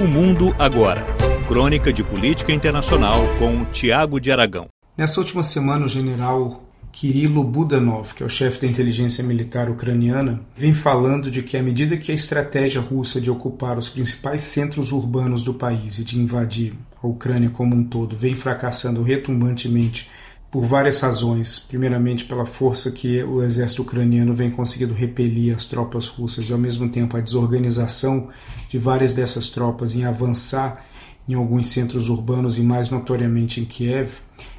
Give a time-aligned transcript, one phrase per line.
[0.00, 1.04] O Mundo Agora.
[1.48, 4.68] Crônica de Política Internacional com Tiago de Aragão.
[4.96, 10.40] Nessa última semana, o general Kirilo Budanov, que é o chefe da inteligência militar ucraniana,
[10.56, 14.92] vem falando de que à medida que a estratégia russa de ocupar os principais centros
[14.92, 20.08] urbanos do país e de invadir a Ucrânia como um todo vem fracassando retumbantemente
[20.50, 21.58] por várias razões.
[21.58, 26.58] Primeiramente, pela força que o exército ucraniano vem conseguindo repelir as tropas russas e, ao
[26.58, 28.28] mesmo tempo, a desorganização
[28.68, 30.84] de várias dessas tropas em avançar
[31.28, 34.10] em alguns centros urbanos e, mais notoriamente, em Kiev.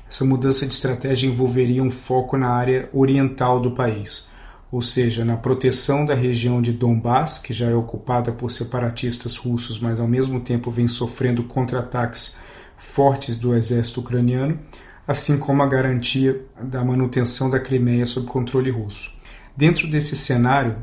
[0.08, 4.28] Essa mudança de estratégia envolveria um foco na área oriental do país,
[4.72, 9.80] ou seja, na proteção da região de Donbass, que já é ocupada por separatistas russos,
[9.80, 12.38] mas ao mesmo tempo vem sofrendo contra-ataques
[12.78, 14.60] fortes do exército ucraniano
[15.10, 19.18] assim como a garantia da manutenção da Crimeia sob controle russo.
[19.58, 20.76] Dentro desse cenário,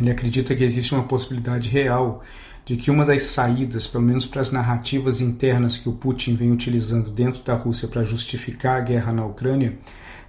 [0.00, 2.22] ele acredita que existe uma possibilidade real
[2.64, 6.52] de que uma das saídas, pelo menos para as narrativas internas que o Putin vem
[6.52, 9.76] utilizando dentro da Rússia para justificar a guerra na Ucrânia,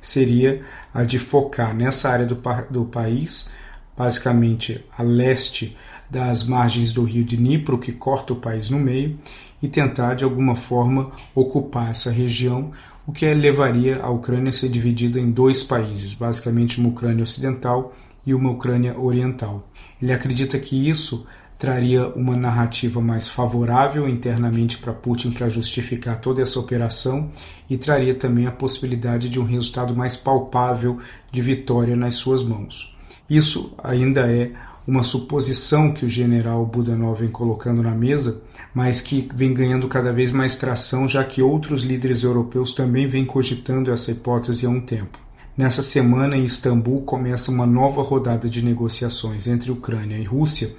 [0.02, 3.52] seria a de focar nessa área do, do país,
[3.96, 5.78] basicamente a leste
[6.10, 9.16] das margens do rio de Dnipro, que corta o país no meio,
[9.62, 12.72] e tentar de alguma forma ocupar essa região,
[13.06, 17.94] o que levaria a Ucrânia a ser dividida em dois países, basicamente uma Ucrânia ocidental
[18.26, 19.68] e uma Ucrânia oriental.
[20.02, 21.26] Ele acredita que isso
[21.58, 27.32] traria uma narrativa mais favorável internamente para Putin para justificar toda essa operação
[27.70, 31.00] e traria também a possibilidade de um resultado mais palpável
[31.32, 32.94] de vitória nas suas mãos.
[33.30, 34.52] Isso ainda é
[34.88, 38.42] uma suposição que o general Budanov vem colocando na mesa,
[38.74, 43.26] mas que vem ganhando cada vez mais tração, já que outros líderes europeus também vêm
[43.26, 45.20] cogitando essa hipótese há um tempo.
[45.56, 50.76] Nessa semana, em Istambul, começa uma nova rodada de negociações entre Ucrânia e Rússia,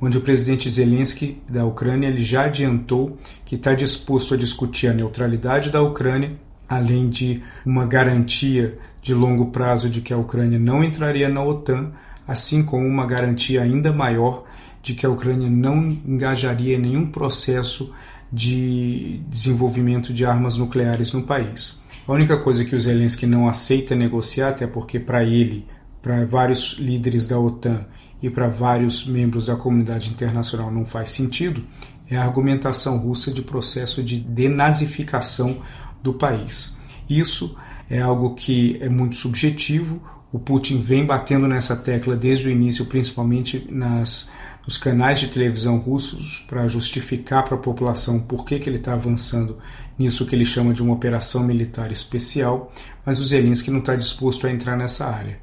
[0.00, 4.92] onde o presidente Zelensky da Ucrânia ele já adiantou que está disposto a discutir a
[4.92, 6.32] neutralidade da Ucrânia,
[6.68, 11.92] além de uma garantia de longo prazo de que a Ucrânia não entraria na OTAN,
[12.26, 14.44] assim como uma garantia ainda maior
[14.82, 17.92] de que a Ucrânia não engajaria em nenhum processo
[18.32, 21.82] de desenvolvimento de armas nucleares no país.
[22.06, 25.66] A única coisa que o Zelensky não aceita negociar, até porque para ele,
[26.00, 27.84] para vários líderes da OTAN
[28.22, 31.64] e para vários membros da comunidade internacional não faz sentido,
[32.08, 35.58] é a argumentação russa de processo de denazificação
[36.02, 36.76] do país.
[37.10, 37.56] Isso
[37.90, 40.00] é algo que é muito subjetivo.
[40.36, 44.30] O Putin vem batendo nessa tecla desde o início, principalmente nas,
[44.66, 48.92] nos canais de televisão russos, para justificar para a população por que, que ele está
[48.92, 49.56] avançando
[49.98, 52.70] nisso que ele chama de uma operação militar especial,
[53.02, 55.38] mas o Zelensky não está disposto a entrar nessa área.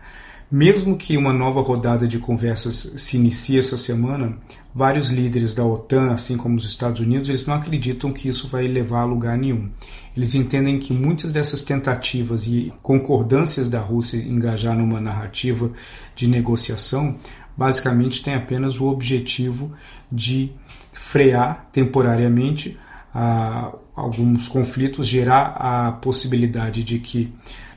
[0.55, 4.37] Mesmo que uma nova rodada de conversas se inicie essa semana,
[4.71, 8.67] vários líderes da OTAN, assim como os Estados Unidos, eles não acreditam que isso vai
[8.67, 9.71] levar a lugar nenhum.
[10.15, 15.71] Eles entendem que muitas dessas tentativas e concordâncias da Rússia engajar numa narrativa
[16.15, 17.17] de negociação
[17.57, 19.71] basicamente têm apenas o objetivo
[20.11, 20.51] de
[20.91, 22.77] frear temporariamente
[23.11, 27.33] ah, alguns conflitos, gerar a possibilidade de que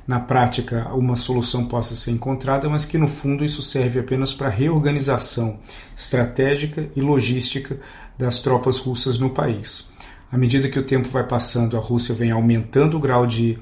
[0.06, 4.48] na prática uma solução possa ser encontrada, mas que no fundo isso serve apenas para
[4.48, 5.58] reorganização
[5.96, 7.78] estratégica e logística
[8.16, 9.90] das tropas russas no país.
[10.30, 13.58] À medida que o tempo vai passando, a Rússia vem aumentando o grau de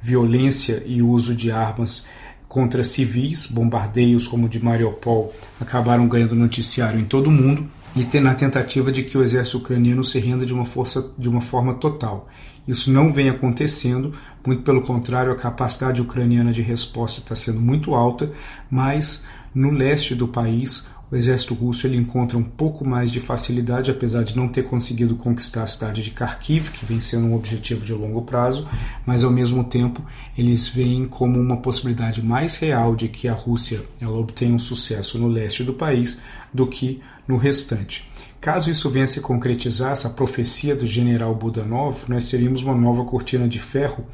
[0.00, 2.06] violência e uso de armas
[2.48, 7.68] contra civis, bombardeios como o de Mariupol acabaram ganhando noticiário em todo o mundo
[8.00, 11.40] e na tentativa de que o exército ucraniano se renda de uma força de uma
[11.40, 12.28] forma total.
[12.66, 14.12] Isso não vem acontecendo,
[14.46, 18.30] muito pelo contrário, a capacidade ucraniana de resposta está sendo muito alta,
[18.70, 23.90] mas no leste do país o exército russo ele encontra um pouco mais de facilidade,
[23.90, 27.84] apesar de não ter conseguido conquistar a cidade de Kharkiv, que vem sendo um objetivo
[27.84, 28.68] de longo prazo,
[29.06, 30.02] mas ao mesmo tempo
[30.36, 35.18] eles veem como uma possibilidade mais real de que a Rússia ela obtenha um sucesso
[35.18, 36.20] no leste do país
[36.52, 38.08] do que no restante.
[38.40, 43.04] Caso isso venha a se concretizar, essa profecia do general Budanov, nós teríamos uma nova
[43.04, 44.06] cortina de ferro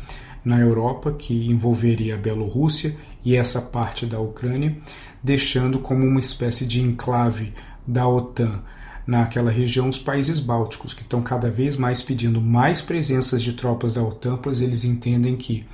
[0.45, 2.95] na Europa que envolveria a Bielorrússia
[3.25, 4.77] e essa parte da Ucrânia,
[5.23, 7.53] deixando como uma espécie de enclave
[7.87, 8.63] da OTAN
[9.07, 13.95] naquela região os países bálticos, que estão cada vez mais pedindo mais presenças de tropas
[13.95, 15.67] da OTAN, pois eles entendem que,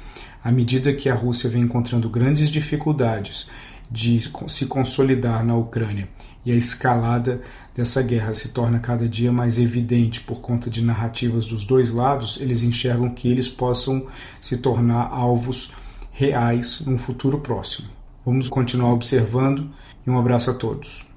[0.43, 3.51] à medida que a Rússia vem encontrando grandes dificuldades
[3.91, 6.09] de se consolidar na Ucrânia
[6.45, 7.41] e a escalada
[7.75, 12.39] dessa guerra se torna cada dia mais evidente por conta de narrativas dos dois lados,
[12.41, 14.07] eles enxergam que eles possam
[14.41, 15.73] se tornar alvos
[16.13, 17.89] reais num futuro próximo.
[18.25, 19.71] Vamos continuar observando
[20.07, 21.10] e um abraço a todos.